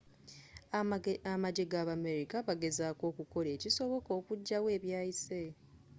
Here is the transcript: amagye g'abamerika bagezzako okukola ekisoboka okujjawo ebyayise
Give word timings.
amagye 1.33 1.63
g'abamerika 1.71 2.37
bagezzako 2.47 3.03
okukola 3.11 3.47
ekisoboka 3.55 4.09
okujjawo 4.19 4.67
ebyayise 4.77 5.41